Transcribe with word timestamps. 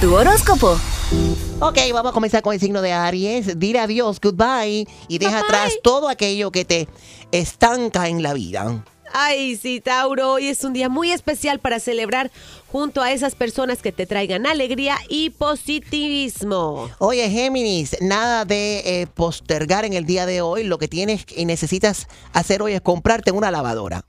Tu 0.00 0.14
horóscopo. 0.14 0.78
Ok, 1.60 1.78
vamos 1.90 2.10
a 2.10 2.12
comenzar 2.12 2.42
con 2.42 2.52
el 2.52 2.60
signo 2.60 2.82
de 2.82 2.92
Aries. 2.92 3.58
Dile 3.58 3.80
adiós, 3.80 4.20
goodbye 4.20 4.86
y 5.08 5.18
deja 5.18 5.38
atrás 5.40 5.72
todo 5.82 6.10
aquello 6.10 6.50
que 6.50 6.66
te 6.66 6.86
estanca 7.32 8.06
en 8.08 8.22
la 8.22 8.34
vida. 8.34 8.84
Ay, 9.14 9.56
sí, 9.56 9.80
Tauro, 9.80 10.32
hoy 10.32 10.48
es 10.48 10.64
un 10.64 10.74
día 10.74 10.90
muy 10.90 11.12
especial 11.12 11.60
para 11.60 11.80
celebrar 11.80 12.30
junto 12.70 13.00
a 13.00 13.10
esas 13.12 13.34
personas 13.34 13.80
que 13.80 13.90
te 13.90 14.04
traigan 14.04 14.46
alegría 14.46 14.98
y 15.08 15.30
positivismo. 15.30 16.90
Oye, 16.98 17.30
Géminis, 17.30 17.96
nada 18.02 18.44
de 18.44 19.00
eh, 19.00 19.06
postergar 19.06 19.86
en 19.86 19.94
el 19.94 20.04
día 20.04 20.26
de 20.26 20.42
hoy. 20.42 20.64
Lo 20.64 20.76
que 20.76 20.88
tienes 20.88 21.24
y 21.34 21.46
necesitas 21.46 22.06
hacer 22.34 22.60
hoy 22.60 22.74
es 22.74 22.82
comprarte 22.82 23.30
una 23.30 23.50
lavadora. 23.50 24.04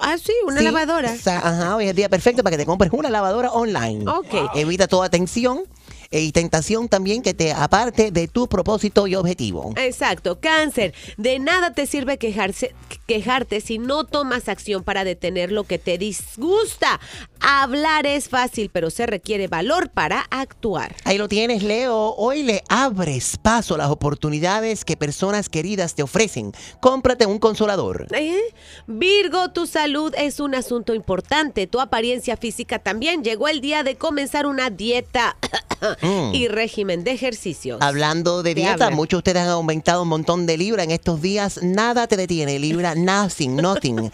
Ah, 0.00 0.16
sí, 0.18 0.32
una 0.46 0.58
Sí, 0.58 0.64
lavadora. 0.64 1.14
ajá, 1.26 1.76
hoy 1.76 1.84
es 1.84 1.90
el 1.90 1.96
día 1.96 2.08
perfecto 2.08 2.42
para 2.42 2.52
que 2.56 2.62
te 2.62 2.66
compres 2.66 2.90
una 2.92 3.10
lavadora 3.10 3.50
online. 3.52 4.08
Ok. 4.10 4.34
Evita 4.54 4.86
toda 4.88 5.10
tensión 5.10 5.64
eh, 6.10 6.20
y 6.20 6.32
tentación 6.32 6.88
también 6.88 7.22
que 7.22 7.34
te 7.34 7.52
aparte 7.52 8.10
de 8.10 8.28
tu 8.28 8.48
propósito 8.48 9.06
y 9.06 9.14
objetivo. 9.14 9.72
Exacto, 9.76 10.40
cáncer. 10.40 10.94
De 11.16 11.38
nada 11.38 11.72
te 11.74 11.86
sirve 11.86 12.18
quejarse, 12.18 12.74
quejarte 13.06 13.60
si 13.60 13.78
no 13.78 14.04
tomas 14.04 14.48
acción 14.48 14.82
para 14.82 15.04
detener 15.04 15.52
lo 15.52 15.64
que 15.64 15.78
te 15.78 15.98
disgusta. 15.98 17.00
Hablar 17.42 18.06
es 18.06 18.28
fácil, 18.28 18.70
pero 18.72 18.88
se 18.90 19.04
requiere 19.04 19.48
valor 19.48 19.90
para 19.90 20.20
actuar. 20.30 20.94
Ahí 21.04 21.18
lo 21.18 21.28
tienes, 21.28 21.64
Leo. 21.64 22.14
Hoy 22.16 22.44
le 22.44 22.62
abres 22.68 23.36
paso 23.36 23.74
a 23.74 23.78
las 23.78 23.90
oportunidades 23.90 24.84
que 24.84 24.96
personas 24.96 25.48
queridas 25.48 25.96
te 25.96 26.04
ofrecen. 26.04 26.52
Cómprate 26.80 27.26
un 27.26 27.40
consolador. 27.40 28.06
¿Eh? 28.12 28.40
Virgo, 28.86 29.50
tu 29.50 29.66
salud 29.66 30.14
es 30.16 30.38
un 30.38 30.54
asunto 30.54 30.94
importante. 30.94 31.66
Tu 31.66 31.80
apariencia 31.80 32.36
física 32.36 32.78
también. 32.78 33.24
Llegó 33.24 33.48
el 33.48 33.60
día 33.60 33.82
de 33.82 33.96
comenzar 33.96 34.46
una 34.46 34.70
dieta 34.70 35.36
y 36.32 36.46
régimen 36.48 37.02
de 37.02 37.10
ejercicios. 37.10 37.78
Hablando 37.80 38.42
de 38.42 38.54
dieta, 38.54 38.72
hablan. 38.72 38.94
muchos 38.94 39.18
de 39.18 39.30
ustedes 39.30 39.42
han 39.42 39.48
aumentado 39.48 40.02
un 40.02 40.08
montón 40.08 40.46
de 40.46 40.56
libras 40.56 40.84
en 40.84 40.92
estos 40.92 41.20
días. 41.20 41.60
Nada 41.62 42.06
te 42.06 42.16
detiene, 42.16 42.58
libra, 42.58 42.94
nothing, 42.96 43.56
nothing. 43.56 44.12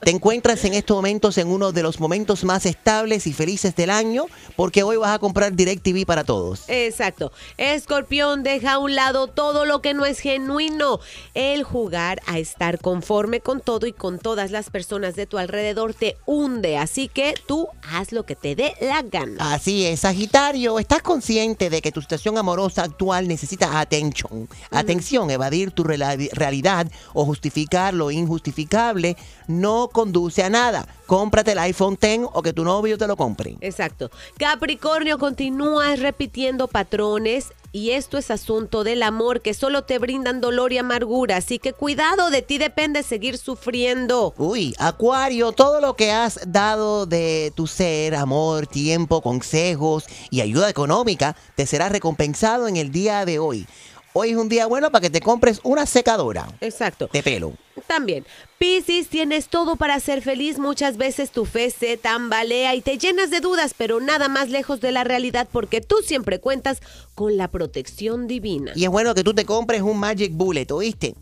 Te 0.00 0.10
encuentras 0.10 0.64
en 0.64 0.74
estos 0.74 0.96
momentos 0.96 1.38
en 1.38 1.48
uno 1.48 1.72
de 1.72 1.82
los 1.82 2.00
momentos 2.00 2.44
más 2.44 2.66
estables 2.66 3.26
y 3.26 3.32
felices 3.32 3.74
del 3.74 3.90
año 3.90 4.26
porque 4.56 4.82
hoy 4.82 4.96
vas 4.96 5.14
a 5.14 5.18
comprar 5.18 5.54
DirecTV 5.54 6.06
para 6.06 6.24
todos. 6.24 6.64
Exacto. 6.68 7.32
Escorpión, 7.56 8.42
deja 8.42 8.74
a 8.74 8.78
un 8.78 8.94
lado 8.94 9.26
todo 9.26 9.64
lo 9.64 9.82
que 9.82 9.94
no 9.94 10.06
es 10.06 10.20
genuino. 10.20 11.00
El 11.34 11.64
jugar 11.64 12.20
a 12.26 12.38
estar 12.38 12.78
conforme 12.78 13.40
con 13.40 13.60
todo 13.60 13.86
y 13.86 13.92
con 13.92 14.18
todas 14.18 14.50
las 14.50 14.70
personas 14.70 15.16
de 15.16 15.26
tu 15.26 15.38
alrededor 15.38 15.94
te 15.94 16.16
hunde. 16.26 16.76
Así 16.76 17.08
que 17.08 17.34
tú 17.46 17.68
haz 17.92 18.12
lo 18.12 18.24
que 18.24 18.36
te 18.36 18.54
dé 18.54 18.74
la 18.80 19.02
gana. 19.02 19.52
Así 19.54 19.84
es, 19.84 20.00
Sagitario, 20.00 20.78
¿estás 20.78 21.02
consciente 21.02 21.70
de 21.70 21.82
que 21.82 21.92
tu 21.92 22.00
situación 22.00 22.38
amorosa 22.38 22.84
actual 22.84 23.28
necesita 23.28 23.80
atención? 23.80 24.48
Atención, 24.70 25.30
evadir 25.30 25.72
tu 25.72 25.84
realidad 25.84 26.90
o 27.14 27.24
justificar 27.24 27.94
lo 27.94 28.10
injustificable 28.10 29.16
no 29.46 29.87
conduce 29.88 30.42
a 30.42 30.50
nada. 30.50 30.86
Cómprate 31.06 31.52
el 31.52 31.58
iPhone 31.58 31.98
10 32.00 32.28
o 32.32 32.42
que 32.42 32.52
tu 32.52 32.64
novio 32.64 32.98
te 32.98 33.06
lo 33.06 33.16
compre. 33.16 33.56
Exacto. 33.60 34.10
Capricornio, 34.38 35.18
continúas 35.18 36.00
repitiendo 36.00 36.68
patrones. 36.68 37.52
Y 37.70 37.90
esto 37.90 38.16
es 38.16 38.30
asunto 38.30 38.82
del 38.82 39.02
amor 39.02 39.42
que 39.42 39.52
solo 39.52 39.84
te 39.84 39.98
brindan 39.98 40.40
dolor 40.40 40.72
y 40.72 40.78
amargura. 40.78 41.36
Así 41.36 41.58
que 41.58 41.74
cuidado, 41.74 42.30
de 42.30 42.40
ti 42.40 42.56
depende 42.56 43.02
seguir 43.02 43.36
sufriendo. 43.36 44.32
Uy, 44.38 44.74
Acuario, 44.78 45.52
todo 45.52 45.80
lo 45.82 45.94
que 45.94 46.10
has 46.10 46.40
dado 46.50 47.04
de 47.04 47.52
tu 47.54 47.66
ser, 47.66 48.14
amor, 48.14 48.66
tiempo, 48.66 49.20
consejos 49.20 50.04
y 50.30 50.40
ayuda 50.40 50.70
económica, 50.70 51.36
te 51.56 51.66
será 51.66 51.90
recompensado 51.90 52.68
en 52.68 52.78
el 52.78 52.90
día 52.90 53.26
de 53.26 53.38
hoy. 53.38 53.66
Hoy 54.14 54.30
es 54.30 54.36
un 54.36 54.48
día 54.48 54.66
bueno 54.66 54.90
para 54.90 55.02
que 55.02 55.10
te 55.10 55.20
compres 55.20 55.60
una 55.62 55.84
secadora 55.84 56.48
Exacto. 56.62 57.10
de 57.12 57.22
pelo. 57.22 57.52
También, 57.88 58.26
Piscis, 58.58 59.08
tienes 59.08 59.48
todo 59.48 59.76
para 59.76 59.98
ser 59.98 60.20
feliz. 60.20 60.58
Muchas 60.58 60.98
veces 60.98 61.30
tu 61.30 61.46
fe 61.46 61.70
se 61.70 61.96
tambalea 61.96 62.74
y 62.74 62.82
te 62.82 62.98
llenas 62.98 63.30
de 63.30 63.40
dudas, 63.40 63.74
pero 63.76 63.98
nada 63.98 64.28
más 64.28 64.50
lejos 64.50 64.80
de 64.80 64.92
la 64.92 65.04
realidad 65.04 65.48
porque 65.50 65.80
tú 65.80 65.96
siempre 66.04 66.38
cuentas 66.38 66.80
con 67.14 67.36
la 67.36 67.48
protección 67.48 68.26
divina. 68.26 68.72
Y 68.76 68.84
es 68.84 68.90
bueno 68.90 69.14
que 69.14 69.24
tú 69.24 69.32
te 69.34 69.44
compres 69.44 69.82
un 69.82 69.98
Magic 69.98 70.32
Bullet, 70.32 70.70
¿oíste? 70.70 71.14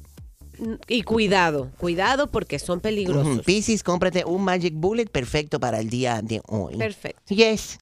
Y 0.88 1.02
cuidado, 1.02 1.70
cuidado 1.78 2.28
porque 2.28 2.58
son 2.58 2.80
peligrosos. 2.80 3.34
Ujú, 3.34 3.42
Piscis, 3.42 3.82
cómprate 3.82 4.24
un 4.24 4.42
Magic 4.42 4.74
Bullet 4.74 5.06
perfecto 5.06 5.60
para 5.60 5.80
el 5.80 5.90
día 5.90 6.20
de 6.22 6.40
hoy. 6.46 6.76
Perfecto. 6.76 7.34
Yes. 7.34 7.74